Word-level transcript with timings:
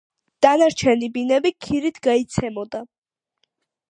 დანარჩენი 0.43 1.09
ბინები 1.17 1.51
ქირით 1.67 2.01
გაიცემოდა. 2.09 2.83